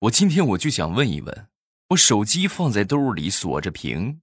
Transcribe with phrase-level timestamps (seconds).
[0.00, 1.46] 我今天我就想问一问，
[1.88, 4.20] 我手机放在兜里锁着屏，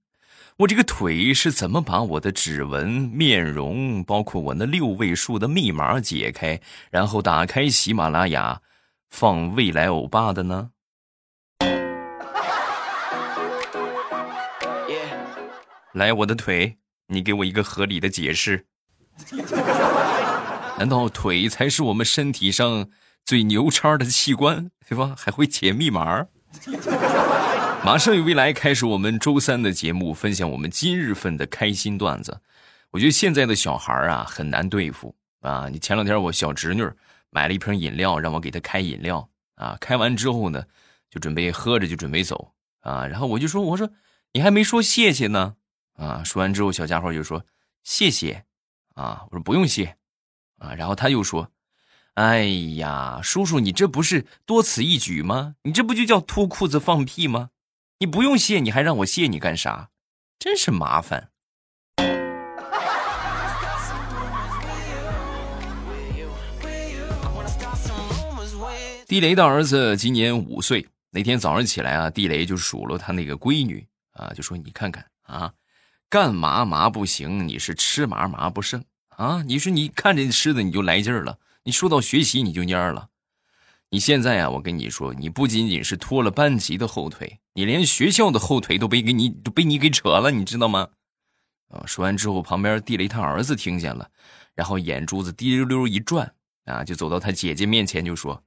[0.58, 6.60] 我这个腿是怎么把我的指纹、面容，包括我那六位数的密码解开，
[6.92, 8.62] 然后打开喜马拉雅，
[9.10, 10.70] 放未来欧巴的呢？
[15.92, 16.78] 来，我的腿，
[17.08, 18.66] 你给我一个合理的解释。
[20.78, 22.88] 难道腿才是我们身体上？
[23.24, 25.14] 最牛叉的器官，对吧？
[25.16, 26.26] 还会解密码。
[27.84, 32.40] 马上与未来开始我们周三的节目，分享我们今日份的开心段子。
[32.90, 35.68] 我觉得现在的小孩啊很难对付啊！
[35.68, 36.88] 你前两天我小侄女
[37.30, 39.76] 买了一瓶饮料，让我给她开饮料啊。
[39.80, 40.64] 开完之后呢，
[41.10, 43.06] 就准备喝着就准备走啊。
[43.06, 43.90] 然后我就说：“我说
[44.32, 45.56] 你还没说谢谢呢
[45.96, 47.44] 啊！”说完之后，小家伙就说
[47.82, 48.44] ：“谢谢
[48.94, 49.96] 啊！”我说：“不用谢
[50.58, 51.50] 啊。”然后他又说。
[52.14, 52.44] 哎
[52.76, 55.56] 呀，叔叔，你这不是多此一举吗？
[55.64, 57.50] 你这不就叫脱裤子放屁吗？
[57.98, 59.88] 你不用谢，你还让我谢你干啥？
[60.38, 61.30] 真是麻烦。
[69.08, 75.52] 地雷的儿子今年五岁，那天早上起来啊，地雷就数落他那个闺女啊，就说：“你看看啊，
[76.08, 79.42] 干嘛嘛不行，你是吃嘛嘛不剩啊？
[79.44, 83.08] 你说你看着吃的你就来劲儿了。”你说到学习你就蔫了，
[83.90, 90.90] 你现在啊，我跟你说，你不仅仅是拖了班级的后腿，你连学校的后腿都被给你都被你给扯了，你知道吗？
[91.70, 91.82] 啊！
[91.86, 94.10] 说完之后，旁边地雷他儿子听见了，
[94.54, 96.34] 然后眼珠子滴溜溜一转
[96.66, 98.44] 啊，就走到他姐姐面前就说：“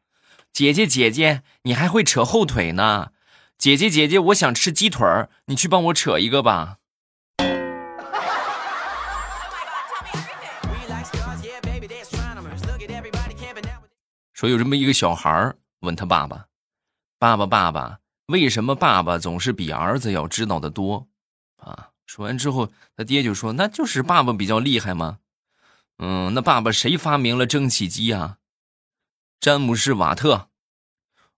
[0.53, 3.11] 姐姐姐姐，你还会扯后腿呢？
[3.57, 6.77] 姐姐姐姐，我想吃鸡腿儿，你去帮我扯一个吧。”
[14.37, 16.45] 说有这么一个小孩问他爸爸
[17.17, 21.07] ：“爸爸，爸爸，为什么爸爸总是比儿子要知道的多？”
[21.57, 25.17] 啊，说完之后，他爹就说：“那就是爸爸比较厉害吗？”
[25.97, 28.37] 嗯，那爸爸谁发明了蒸汽机啊？
[29.39, 30.49] 詹姆士瓦特。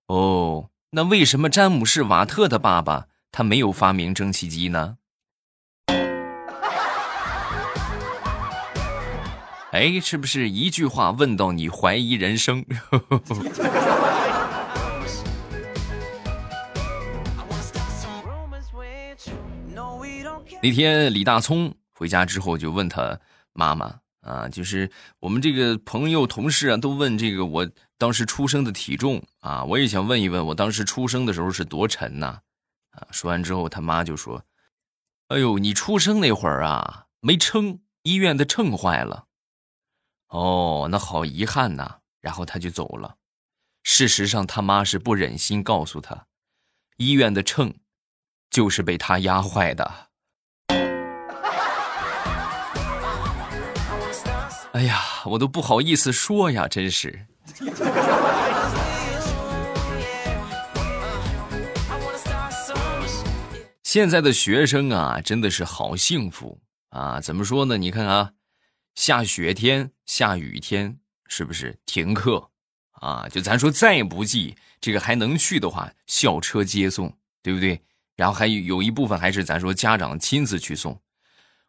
[0.08, 4.98] 哦，那为什么詹姆士瓦特的爸爸他没有发明蒸汽机呢？
[9.72, 12.66] 哎，是不是一句话问到你怀疑人生？
[20.62, 23.18] 那天李大聪回家之后就问他
[23.54, 27.70] 妈妈啊，就是我们这个朋友同事啊，都问这个我
[28.00, 32.40] 当时出生的体重啊，我也想问一问，我当时出生的时候是多沉呐？
[32.90, 34.44] 啊，说完之后他妈就说
[35.30, 39.26] ：“哎呦，你出生那会儿啊，没称，医院的秤坏了。”
[40.30, 41.98] 哦，那好遗憾呐。
[42.22, 43.16] 然后他就走了。
[43.84, 46.26] 事实上，他妈是不忍心告诉他，
[46.98, 47.74] 医院的秤
[48.50, 50.10] 就是被他压坏的。
[54.74, 57.26] 哎呀，我都不好意思说呀，真是。
[63.82, 66.60] 现在的学生啊，真的是好幸福
[66.90, 67.20] 啊！
[67.22, 67.78] 怎么说呢？
[67.78, 68.34] 你看啊。
[69.00, 72.50] 下雪天、下雨天，是不是停课
[73.00, 73.30] 啊？
[73.30, 77.82] 就咱说再不济，这个还能去的话，校车接送，对不对？
[78.18, 81.00] 然后还有有一部分还是咱说家长亲自去送。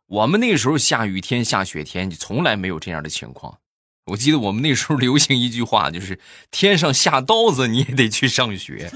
[0.07, 3.61] 我们那时候下雨天、下雪天，就从来没有这样的情况。
[4.07, 6.19] 我记得我们那时候流行一句话，就是
[6.51, 8.91] “天上下刀子，你也得去上学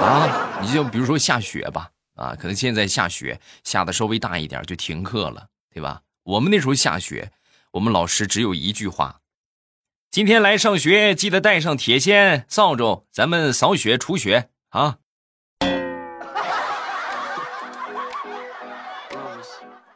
[0.00, 6.00] 啊！”你就比如说下雪吧，啊，可能现在下雪下的稍微大一点，就停课了，对吧？
[6.22, 7.30] 我们那时候下雪。
[7.76, 9.20] 我们老师只有一句话：
[10.10, 14.96] 今天来上学，记得带上铁锨、扫帚，咱们扫雪除雪啊。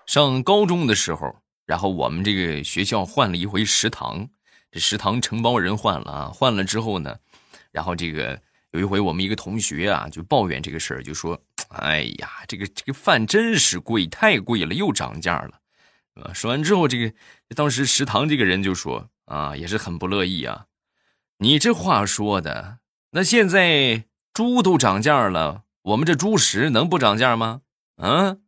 [0.04, 4.28] 上高中的时候，然后我们这个学校换了一回食堂，
[4.70, 7.16] 这食堂承包人换了啊，换了之后呢，
[7.72, 8.38] 然后这个
[8.72, 11.40] 有一回我们一个同学啊就抱怨这个事儿，就说
[11.72, 15.59] ：“哎呀，这个这个饭真是贵，太贵了，又涨价了。”
[16.22, 17.14] 啊，说完之后，这个
[17.54, 20.66] 当时食堂这个人就说：“啊，也是很不乐意啊，
[21.38, 22.78] 你这话说的，
[23.10, 27.62] 那现在猪都涨价了，我们这猪食能不涨价吗？”
[27.96, 28.40] 嗯。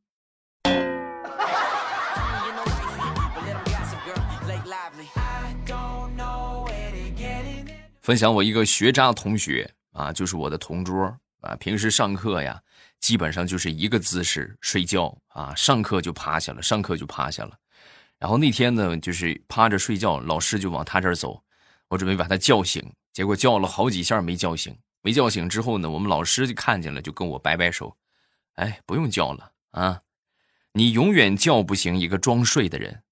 [8.00, 12.60] 分享我一个学渣同学啊，就是我的同桌啊，平时上课呀。
[12.98, 17.58] 基本上就是一个姿势睡觉啊，上课就趴下了，上课就趴下了。
[18.22, 21.42] 然后那天呢，就是趴着睡觉，老师就往他这儿走，
[21.88, 22.80] 我准备把他叫醒，
[23.12, 27.96] 结果叫了好几下没叫醒没叫醒之后呢，我们老师就看见了，就跟我摆摆手，
[28.54, 30.02] 哎，不用叫了啊，
[30.72, 33.02] 你永远叫不醒一个装睡的人，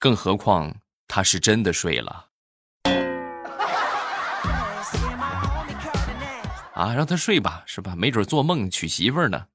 [0.00, 0.74] 更何况
[1.06, 2.26] 他是真的睡了。
[6.74, 7.94] 啊，让他睡吧，是吧？
[7.94, 9.46] 没准做梦娶媳妇儿呢。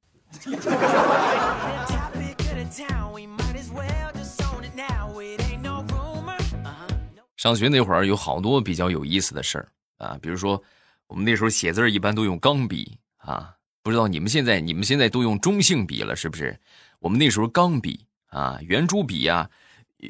[7.45, 10.63] 上学那会儿有好多比较有意思的事儿啊，比如说
[11.05, 13.53] 我们那时候写字一般都用钢笔啊，
[13.83, 16.59] 不知道你们现在你们现在都用中性笔了是不是？
[16.97, 19.47] 我们那时候钢笔啊，圆珠笔啊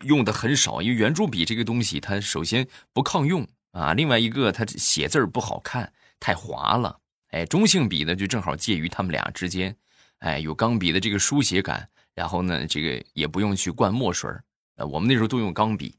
[0.03, 5.91] 用的很少，因为圆珠笔这个东西它首先不抗用啊，另外一个它写字不好看，
[6.21, 6.97] 太滑了。
[7.31, 9.75] 哎，中性笔呢，就正好介于他们俩之间，
[10.19, 14.31] 哎，有钢笔的这个书写感，然后呢，这个也不用去灌墨水
[14.77, 15.93] 呃，我们那时候都用钢笔，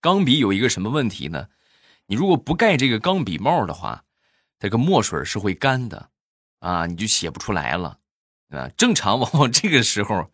[0.00, 1.48] 钢笔有一个什么问题呢？
[2.06, 4.04] 你如果不盖这个钢笔帽的话，
[4.58, 6.10] 这个墨水是会干的，
[6.58, 7.98] 啊，你就写不出来了，
[8.48, 10.30] 啊，正常往往这个时候，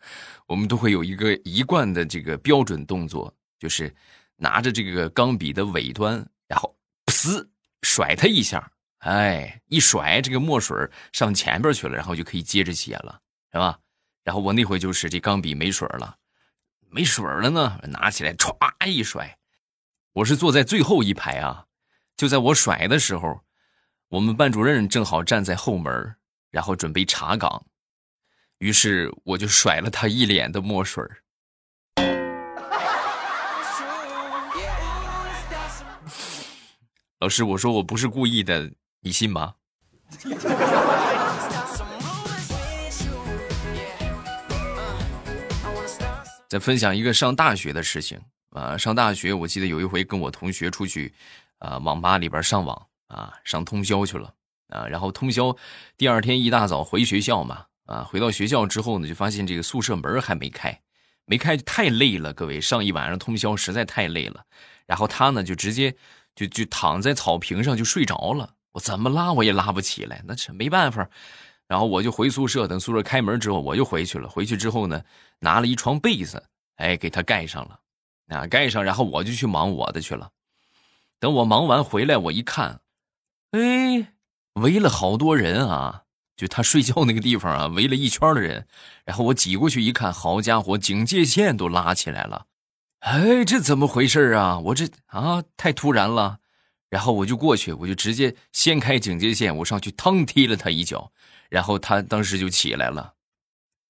[0.46, 3.94] 我们都会有一个一贯的这个标准动作，就是
[4.36, 6.74] 拿着这个钢笔的尾端，然后
[7.06, 7.46] 噗
[7.82, 8.72] 甩它一下。
[9.00, 10.76] 哎，一甩这个墨水
[11.12, 13.20] 上前边去了，然后就可以接着写了，
[13.52, 13.78] 是吧？
[14.24, 16.16] 然后我那回就是这钢笔没水了，
[16.88, 18.54] 没水了呢，拿起来歘
[18.86, 19.36] 一甩。
[20.16, 21.66] 我是坐在最后一排啊，
[22.16, 23.42] 就在我甩的时候，
[24.08, 26.16] 我们班主任正好站在后门，
[26.50, 27.66] 然后准备查岗，
[28.56, 31.04] 于是我就甩了他一脸的墨水。
[37.20, 38.72] 老师，我说我不是故意的。
[39.00, 39.56] 你信吗？
[46.48, 48.18] 再分享一个上大学的事情
[48.56, 48.76] 啊！
[48.76, 51.12] 上大学，我记得有一回跟我同学出去，
[51.58, 54.32] 啊，网吧里边上网啊，上通宵去了
[54.68, 54.86] 啊。
[54.86, 55.54] 然后通宵，
[55.98, 60.80] 第二天一大早回学校嘛，啊，回到学校之后呢，就发现这个宿舍门还没开，
[61.26, 64.42] 没开太累了，各位上一晚上通宵实在太累了。
[64.86, 65.94] 然后他呢，就直接
[66.34, 68.54] 就就躺在草坪上就睡着了。
[68.72, 71.08] 我怎么拉我也拉不起来，那是没办法。
[71.66, 74.28] 然后我就回宿舍，等宿舍开门之后，我就回去了。
[74.28, 75.02] 回去之后呢，
[75.40, 76.42] 拿了一床被子，
[76.76, 77.80] 哎，给他盖上了，
[78.28, 78.82] 啊，盖上。
[78.82, 80.30] 然后我就去忙我的去了。
[81.18, 82.80] 等我忙完回来，我一看，
[83.52, 84.14] 哎，
[84.54, 86.02] 围了好多人啊！
[86.36, 88.66] 就他睡觉那个地方啊，围了一圈的人。
[89.06, 92.46] 然后我挤过去一看，好家伙，警戒线都拉起来了。
[93.00, 94.58] 哎，这怎么回事啊？
[94.58, 96.40] 我这啊，太突然了。
[96.90, 101.10] 然后我就过去，我就直接掀开警戒线，我上去腾踢了他一脚，
[101.48, 103.14] 然后他当时就起来了。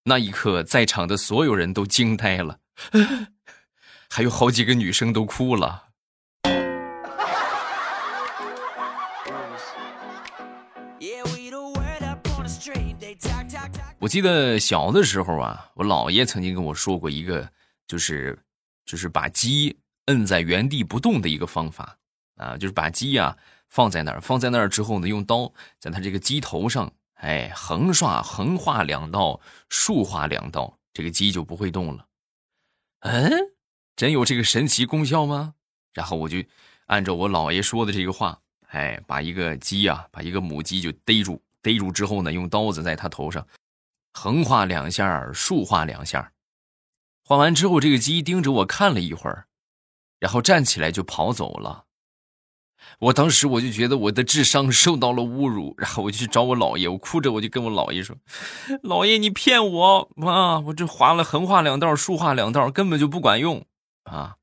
[0.05, 2.61] 那一刻，在场的所有人都惊呆了，
[4.08, 5.85] 还有好几个女生都哭了。
[13.99, 17.50] 我记得小的时候啊，我姥爷曾经跟我说过一个，
[17.87, 18.38] 就是
[18.85, 19.76] 就是把鸡
[20.06, 21.97] 摁在原地不动的一个方法。
[22.37, 23.35] 啊，就是把鸡呀
[23.70, 32.06] 放在那儿，放在那儿之后呢，用刀在它这个鸡头上，哎，横刷横划两道，竖划两道，这个鸡就不会动了。
[33.00, 33.31] 嗯，
[33.96, 35.54] 真有这个神奇功效吗？
[35.94, 36.37] 然后我就
[36.84, 38.38] 按照我姥爷说的这个话，
[38.69, 43.46] 哎，把一个鸡啊，把一个母鸡就逮住，逮住之后呢，用刀子在它头上
[44.12, 46.32] 横划两下，竖划两下，
[47.24, 49.46] 划完之后，这个鸡盯着我看了一会儿，
[50.20, 51.84] 然后站起来就跑走了。
[52.98, 58.15] 我当时我就觉得我的智商受到了侮辱，然后我就去找我姥爷，我哭着我就跟我姥爷说
[58.84, 60.60] ：“姥爷，你骗我啊！
[60.60, 63.65] 我这划了横划两道，竖划两道，根本就不管用
[64.06, 64.36] 啊！”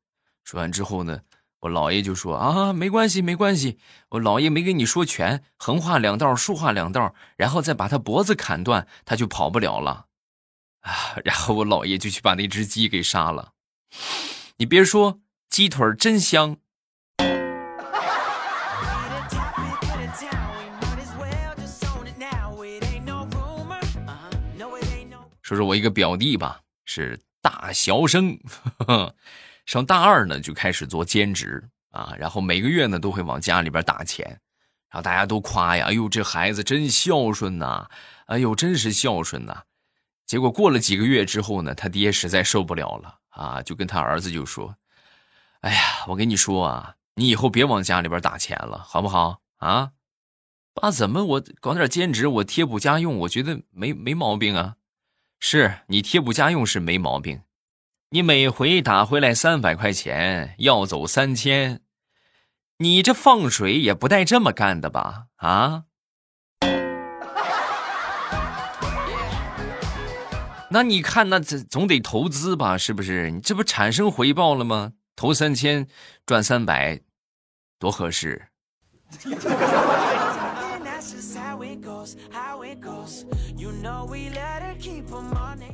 [0.45, 1.21] 说完之后呢，
[1.59, 3.79] 我姥爷就说：“啊，没关系，没关系，
[4.09, 10.07] 我姥爷没跟你说全，横画两道，竖画两道，然后再把他脖子砍断，他就跑不了了。”
[10.81, 11.15] 啊！
[11.23, 13.53] 然后我姥爷就去把那只鸡给杀了。
[14.57, 16.57] 你别说，鸡腿真香。
[25.41, 28.39] 说说我一个表弟吧，是大学生，
[29.65, 34.25] 上大二呢就开始做兼职啊，然后每个月呢都会往家里边打钱，
[34.89, 37.87] 然后大家都夸呀，哎呦这孩子真孝顺呐，
[38.25, 39.63] 哎呦真是孝顺呐。
[40.25, 44.75] 结果过了几个月之后呢，他爹实在受不了了啊，就跟他儿子就说
[45.61, 49.91] ：“哎呀，我跟你说啊，你以后别往家里边打钱了，好不好啊？
[50.73, 54.75] 爸，怎么我搞点兼职，我贴补家用，我觉得没没毛病啊。”
[55.39, 57.41] 是你贴补家用是没毛病，
[58.13, 61.81] 你每回打回来三百块钱要走三千
[62.77, 65.25] 你这放水也不带这么干的吧？
[65.37, 65.85] 啊？
[70.69, 73.31] 那你看那这总得投资吧是不是？
[73.31, 74.93] 你这不产生回报了吗？
[75.15, 75.87] 投三千
[76.23, 77.01] 赚三百
[77.79, 78.49] 多合适。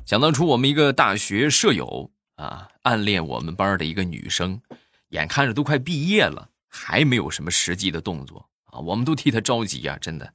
[0.06, 4.62] 想当初我们一个大学舍友啊，暗恋我们班的一个女生，
[5.10, 10.34] 眼看着都快毕业了，还没有什么实际的动作啊，我们都替他着急呀，真的。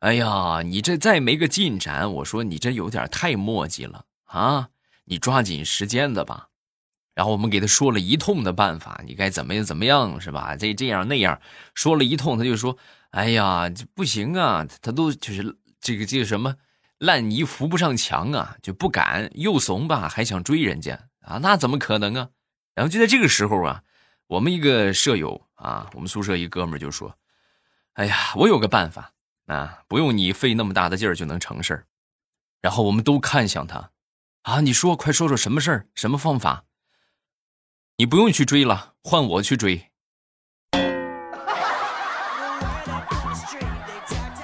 [0.00, 4.68] 哎呀，你这再没个进展，我说你这有点太磨叽了啊！
[5.04, 6.48] 你抓紧时间的吧。
[7.14, 10.54] 然后我们给他说了一通的办法，你该怎么样怎么样是吧？
[10.56, 11.40] 这这样那样
[11.74, 12.76] 说了一通，他就说
[13.12, 16.56] ：“哎呀，不行啊，他都就是这个这个什么
[16.98, 21.38] 烂泥扶不上墙啊，就不敢又怂吧，还想追人家啊？
[21.38, 22.30] 那怎么可能啊？”
[22.74, 23.82] 然后就在这个时候啊，
[24.26, 27.16] 我们一个舍友啊，我们宿舍一哥们就说
[27.94, 29.12] ：“哎呀，我有个办法。”
[29.46, 31.86] 啊，不用你费那么大的劲儿就能成事儿，
[32.62, 33.90] 然后我们都看向他，
[34.42, 36.64] 啊，你说，快说说什么事儿，什么方法？
[37.96, 39.90] 你不用去追了，换我去追。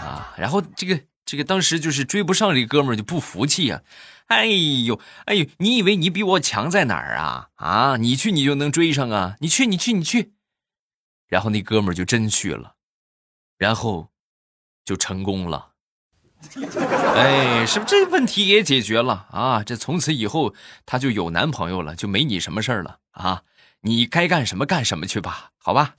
[0.01, 3.81] 啊，然后这个这个当时就是追不上这哥们儿就不服气呀，
[4.29, 7.49] 哎呦哎呦，你以为你比我强在哪儿啊？
[7.57, 9.37] 啊，你去你就能追上啊？
[9.41, 10.33] 你去你去你去，
[11.27, 12.77] 然后那哥们儿就真去了，
[13.59, 14.11] 然后。
[14.89, 15.73] 就成功了，
[17.15, 19.63] 哎，是不是这问题也解决了啊？
[19.63, 20.55] 这从此以后
[20.87, 23.43] 他就有男朋友了，就没你什么事儿了啊？
[23.83, 25.97] 你该干什么干什么去吧，好吧？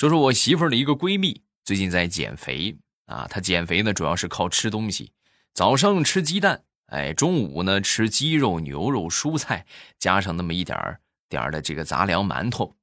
[0.00, 3.26] 说说我媳妇儿的一个闺蜜，最近在减肥啊。
[3.28, 5.12] 她减肥呢，主要是靠吃东西，
[5.52, 6.62] 早上吃鸡蛋。
[6.86, 9.66] 哎，中午呢吃鸡肉、牛肉、蔬菜，
[9.98, 12.74] 加上那么一点儿点儿的这个杂粮馒头，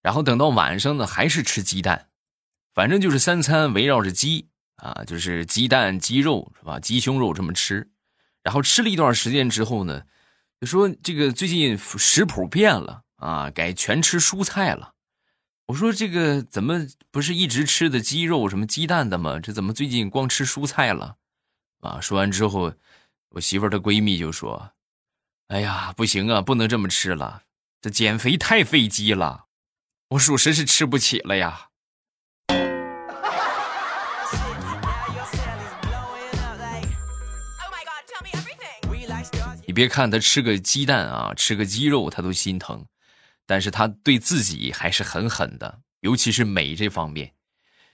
[0.00, 2.08] 然后等到晚上呢还是吃鸡蛋，
[2.72, 6.80] 反正就是三餐围绕着鸡啊，就是鸡蛋、鸡肉是吧？
[6.80, 7.90] 鸡胸肉这么吃，
[8.42, 10.04] 然后吃了一段时间之后呢，
[10.62, 14.93] 就说这个最近食谱变了啊，改全吃蔬菜了。
[15.66, 19.38] 我说这个怎么不是一直吃的鸡肉什么鸡蛋的吗？
[19.40, 21.16] 这怎么最近光吃蔬菜了？
[21.80, 22.74] 啊，说完之后。
[23.30, 24.70] 我媳妇儿的闺蜜就说
[25.50, 27.42] ：“哎呀，不行啊，不能这么吃了，
[27.80, 29.46] 这减肥太费鸡了，
[30.10, 31.70] 我属实是吃不起了呀。”
[39.66, 42.86] 你别看他吃个鸡蛋啊，吃个鸡肉他都心疼，
[43.46, 47.32] 但是他对自己还是很狠的，尤其是美这方面。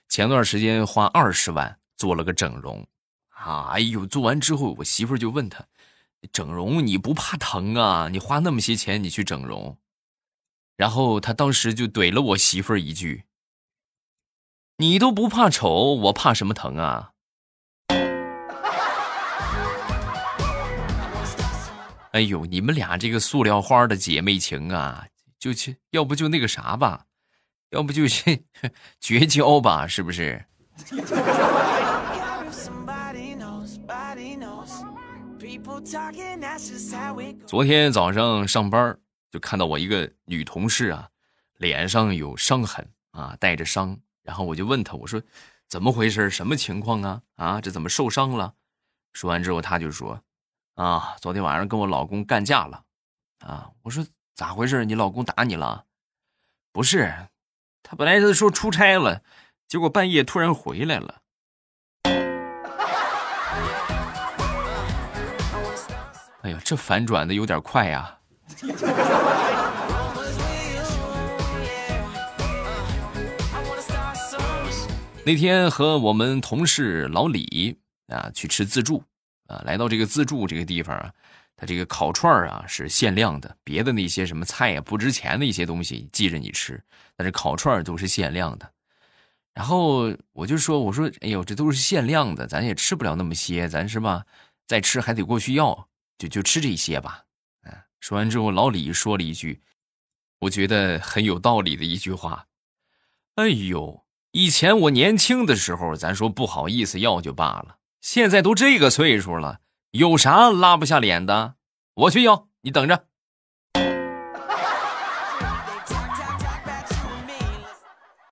[0.08, 2.86] 前段时间花二十万做了个整容。
[3.28, 4.04] 啊，哎呦！
[4.04, 5.64] 做完之后，我媳妇就问他
[6.30, 8.08] ：“整容你不怕疼啊？
[8.10, 9.78] 你花那么些钱，你去整容？”
[10.76, 13.24] 然后他当时就怼了我媳妇一句
[14.76, 17.12] ：“你都不怕丑，我怕什么疼啊？”
[22.12, 25.06] 哎呦，你们俩这个塑料花的姐妹情啊，
[25.40, 27.06] 就去，要不就那个啥吧，
[27.70, 28.44] 要不就去
[29.00, 30.44] 绝交吧，是不是？
[37.46, 38.96] 昨天早上上班
[39.30, 41.08] 就看到我一个女同事啊，
[41.56, 43.98] 脸上有伤痕啊，带着伤。
[44.22, 45.20] 然后我就问她，我说
[45.66, 46.28] 怎么回事？
[46.28, 47.22] 什么情况啊？
[47.36, 48.54] 啊，这怎么受伤了？
[49.14, 50.22] 说完之后，她就说
[50.74, 52.84] 啊，昨天晚上跟我老公干架了。
[53.38, 54.84] 啊，我说咋回事？
[54.84, 55.84] 你老公打你了？
[56.72, 57.28] 不是，
[57.82, 59.22] 他本来是说出差了，
[59.66, 61.20] 结果半夜突然回来了。
[66.42, 68.18] 哎呀，这反转的有点快呀！
[75.22, 79.04] 那天和我们同事老李啊去吃自助
[79.48, 81.12] 啊，来到这个自助这个地方啊，
[81.60, 86.82] 他这个烤串啊是限量的，别的那些什么菜呀不值钱的一些东西记着你吃，
[87.14, 88.72] 但是烤串都是限量的。
[89.52, 94.24] 然后我就说，我说，哎呦，这都是限量的，咱也吃不了那么些，咱是吧？
[94.66, 95.86] 再吃还得过去要。
[96.16, 97.24] 就就吃这些吧，
[97.64, 97.72] 嗯。
[98.00, 99.60] 说完之后，老李说了一句，
[100.38, 102.46] 我觉得很有道理的一句话。
[103.34, 109.60] 哎呦，以前我年轻的时候，咱说不好意思要就罢了，现在都这个岁数了，
[109.92, 111.56] 有啥拉不下脸的？
[111.94, 113.06] 我去要，你等着。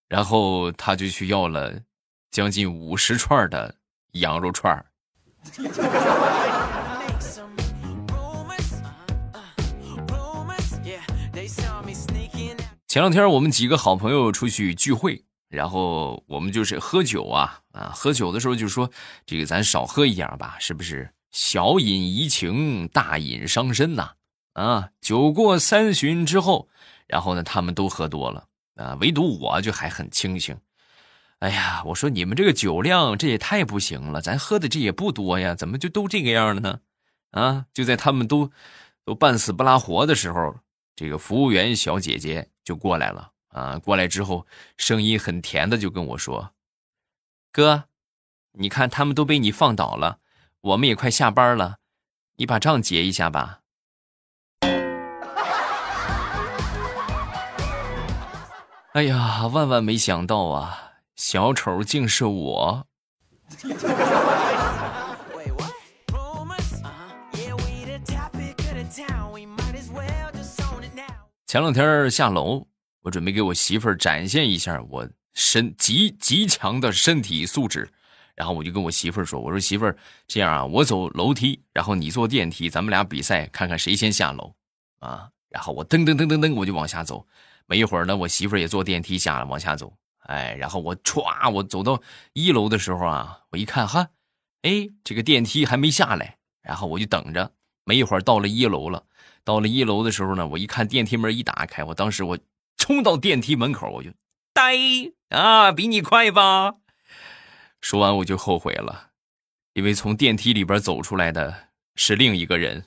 [0.06, 1.80] 然后他就去要了
[2.30, 3.74] 将近五十串的
[4.12, 4.86] 羊肉串
[12.86, 18.88] 前两天我们几个好朋友出去聚会然后我们就是喝酒啊啊，喝酒的时候就说
[19.26, 21.10] 这个咱少喝一点吧，是不是？
[21.30, 24.12] 小饮怡情，大饮伤身呐！
[24.54, 26.68] 啊，酒过三巡之后，
[27.06, 30.58] 然后呢，他们都喝多了啊，唯独我就还很清醒。
[31.40, 36.80] 哎呀，我说你们这个酒量这也太不行了，咱喝的这也不多呀，怎么就都这个样了呢？
[37.30, 38.50] 啊，就在他们都
[39.04, 40.56] 都半死不拉活的时候，
[40.96, 46.52] 这个服务员小姐姐就过来了啊，过来之后声音很甜的就跟我说
[47.52, 47.84] ：“哥，
[48.54, 50.18] 你看他们都被你放倒了。”
[50.60, 51.76] 我们也快下班了，
[52.36, 53.60] 你把账结一下吧。
[58.94, 62.84] 哎呀，万万没想到啊，小丑竟是我。
[71.46, 72.66] 前两天下楼，
[73.02, 77.92] 我准备给我媳妇儿展现一下我身极极强的身体素质。
[78.38, 79.96] 然后我就跟我媳妇儿说：“我说媳妇儿，
[80.28, 84.54] 这样啊，我走楼梯，然后你坐电梯，咱们俩比赛，看看谁先下楼，
[85.00, 87.26] 啊。”然后我噔噔噔噔噔，我就往下走。
[87.66, 89.92] 没一会儿呢，我媳妇儿也坐电梯下了，往下走。
[90.20, 92.00] 哎，然后我歘，我走到
[92.32, 94.08] 一楼的时候啊，我一看哈，
[94.62, 96.36] 哎，这个电梯还没下来。
[96.62, 97.50] 然后我就等着。
[97.84, 99.02] 没一会儿到了一楼了。
[99.42, 102.38] 到了一楼的时候呢，我一看电梯门一打开，我当时我
[102.76, 104.10] 冲到电梯门口，我就
[104.52, 104.76] 呆
[105.30, 106.76] 啊，比你快吧。
[107.80, 109.10] 说完我就后悔了，
[109.72, 112.84] 因为从电梯里边走出来的是另一个人。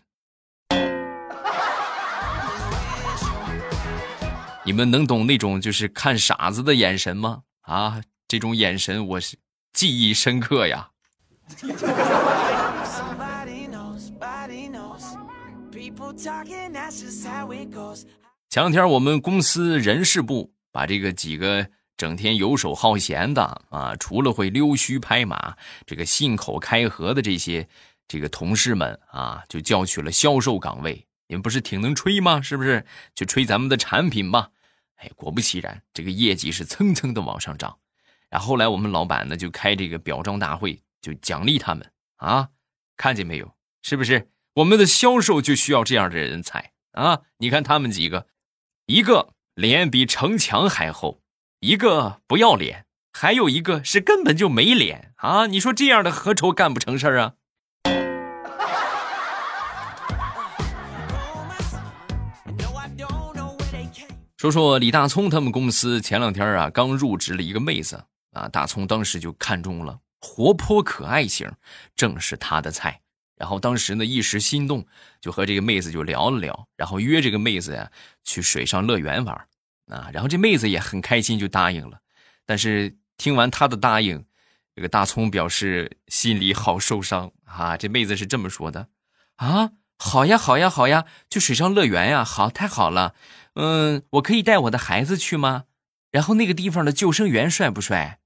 [4.63, 7.43] 你们能懂那种就是看傻子的眼神吗？
[7.62, 9.38] 啊，这种眼神我是
[9.74, 10.91] 记忆深刻呀。
[18.50, 21.69] 前两天我们公司人事部把这个几个。
[22.01, 27.69] 整天游手好闲的啊，除了会溜须拍马、这个信口开河的这些
[28.08, 31.06] 这个同事们啊，就叫去了销售岗位。
[31.28, 32.41] 你们不是挺能吹吗？
[32.41, 32.84] 是不是？
[33.13, 34.49] 就吹咱们的产品吧。
[34.95, 37.78] 哎，果不其然，这个业绩是蹭蹭的往上涨。
[38.32, 42.49] 然后后来我们老板呢，就开这个表彰大会，就奖励他们啊。
[42.97, 43.54] 看见没有？
[43.84, 44.32] 是不是？
[44.56, 47.21] 我们的销售就需要这样的人才啊！
[47.38, 48.25] 你看他们几个，
[48.88, 51.20] 一个脸比城墙还厚。
[51.63, 55.45] 一个不要脸，还有一个是根本就没脸啊！
[55.45, 57.34] 你说这样的何愁干不成事儿啊？
[64.38, 71.52] 说说李大聪他们公司前两天啊，刚入职了一个妹子啊，大聪当时就看中了，活泼可爱型，
[71.95, 73.02] 正是他的菜。
[73.38, 74.84] 然后当时呢，一时心动，
[75.19, 77.91] 就和这个妹子就聊了聊，然后约这个妹子呀
[78.24, 79.47] 去水上乐园玩。
[79.91, 81.99] 啊，然后这妹子也很开心，就答应了。
[82.45, 84.25] 但是听完他的答应，
[84.75, 87.75] 这个大葱表示心里好受伤啊。
[87.77, 88.88] 这妹子是这么说的
[89.36, 93.13] ：“啊，好呀，好呀，好呀，去水上乐园呀，好，太好了。
[93.56, 95.65] 嗯，我可以带我的孩子去吗？
[96.10, 98.19] 然后那个地方的救生员帅不帅？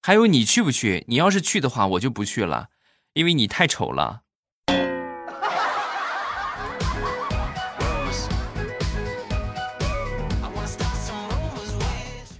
[0.00, 1.04] 还有你去不去？
[1.08, 2.70] 你要是去的话，我就不去了，
[3.12, 4.21] 因为你太丑了。”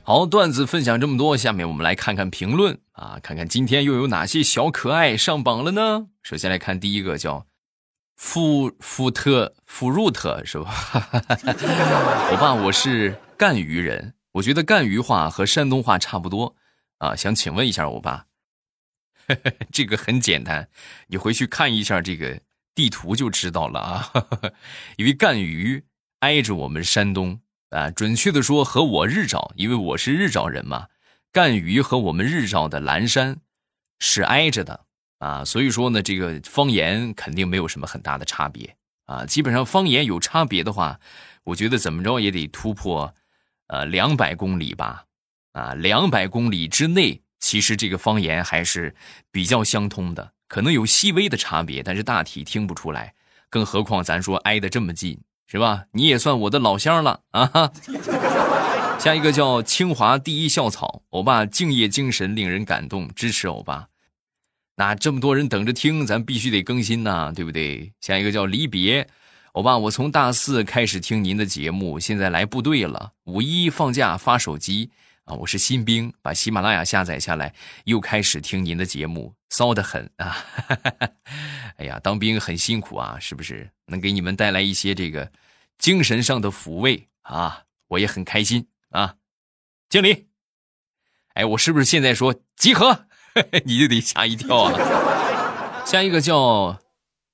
[0.05, 6.09] 好，段子分享这么多，下面我们来看看评论啊，看看今天又有哪些小可爱上榜了呢？
[6.25, 7.47] 首先来看第一个，叫
[8.17, 10.75] 富富特富入特是吧？
[12.33, 16.57] 我爸我是赣榆人，我觉得赣榆话和山东话差不多
[16.99, 18.27] 啊，想请问一下我爸，
[19.71, 20.69] 这个很简单，
[21.07, 22.41] 你回去看一下这个
[22.75, 24.11] 地图就知道了啊，
[24.99, 25.85] 因为赣榆
[26.19, 27.41] 挨着我们山东。
[27.73, 30.89] 啊，准确的说，和我日照，因为我是日照人嘛，
[31.33, 33.39] 赣榆和我们日照的蓝山
[33.99, 34.85] 是挨着的
[35.19, 39.25] 啊，所以说呢，这个方言肯定没有什么很大的差别啊。
[39.25, 41.01] 基本上方言有差别的话，
[41.45, 43.15] 我觉得怎么着也得突破
[43.69, 45.07] 呃两百公里吧，
[45.53, 48.95] 啊，两百公里之内，其实这个方言还是
[49.31, 53.15] 比较相通的，可能有细微的差别，但是大体听不出来，
[53.49, 55.19] 更何况咱说挨得这么近。
[55.53, 55.85] 是吧？
[55.93, 57.45] 你也算我的老乡了啊！
[57.45, 57.73] 哈。
[58.99, 63.89] 下一个叫清华第一校草，欧巴敬业精神令人感动，支持欧巴。
[64.77, 67.93] 那这么多人等着听，咱必须得更新呐，对不对？
[68.01, 69.07] 下一个叫离别，
[69.53, 74.91] 欧巴，我从大四开始听您的节目，现在来部队了，五一放假发手机
[75.25, 77.53] 啊，我是新兵，把喜马拉雅下载下来，
[77.85, 80.35] 又开始听您的节目，骚得很啊！
[81.77, 83.69] 哎呀，当兵很辛苦啊，是不是？
[83.89, 85.31] 能给你们带来一些这个
[85.83, 89.17] 精神上的抚慰啊，我也很开心啊，
[89.91, 90.29] 敬礼。
[91.35, 93.07] 哎，我是不是现在说集合，
[93.67, 95.83] 你就得吓一跳啊？
[95.85, 96.81] 下一个叫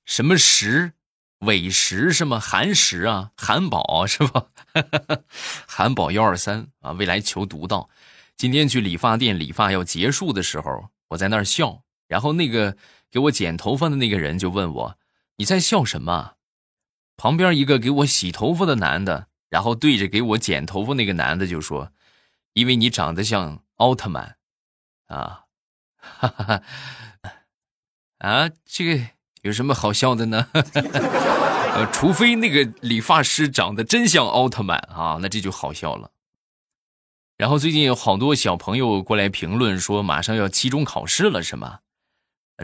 [0.03, 0.93] 什么石？
[1.41, 2.39] 伟石是吗？
[2.39, 4.47] 韩石啊，韩宝是吧？
[5.67, 7.87] 韩宝幺二三啊，未来求独到。
[8.35, 12.75] 今天去理发店理发要结束的时候，我在那儿笑，然后那个
[13.11, 14.97] 给我剪头发的那个人就问我
[15.37, 16.33] ：“你在笑什么？”
[17.19, 21.91] 旁边一个给我洗头发的男的，然后对着给我剪头发那个男的就说
[22.55, 24.37] ：“因为你长得像奥特曼。”
[25.07, 25.43] 啊，
[25.99, 26.63] 哈哈哈，
[28.19, 29.03] 啊，这个
[29.41, 30.47] 有什么好笑的呢？
[30.53, 36.11] 呃， 除非那个理发师长得真像奥特曼啊，那这就好笑了。
[37.35, 41.79] 然后最近有好多小朋友过来评论说，马上要期中考试了，是吗？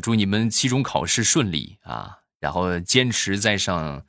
[0.02, 2.20] 祝你们期中考试顺利啊！
[2.40, 4.06] 然后坚持再上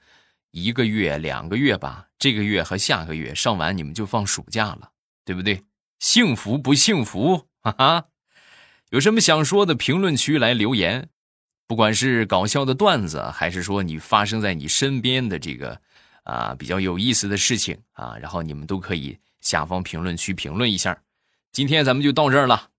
[0.57, 4.91] 一个月、两个月吧，这个月和下个月上完，你们就放暑假了，
[5.23, 5.63] 对不对？
[5.99, 7.47] 幸福不幸福？
[7.61, 8.05] 哈哈！
[8.89, 11.11] 有什么想说的，评论区来留言。
[11.67, 15.79] 不管是搞笑的段子，还是说你发生在你身边的这个
[16.23, 19.19] 啊比较有意思的事情啊，然后你们都可以。
[19.43, 21.03] 下方评论区评论一下，
[21.53, 22.71] 今天咱们就到这儿了，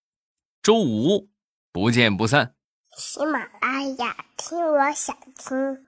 [0.64, 1.30] 周五
[1.72, 2.56] 不见不散。
[2.98, 5.87] 喜马拉雅听，我想听。